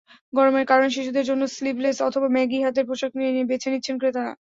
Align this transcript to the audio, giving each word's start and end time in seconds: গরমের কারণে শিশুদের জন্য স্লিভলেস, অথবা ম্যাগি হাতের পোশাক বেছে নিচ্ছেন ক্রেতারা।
গরমের 0.33 0.65
কারণে 0.67 0.89
শিশুদের 0.95 1.27
জন্য 1.29 1.43
স্লিভলেস, 1.55 1.97
অথবা 2.01 2.27
ম্যাগি 2.35 2.59
হাতের 2.61 2.85
পোশাক 2.89 3.11
বেছে 3.49 3.69
নিচ্ছেন 3.73 3.95
ক্রেতারা। 3.99 4.33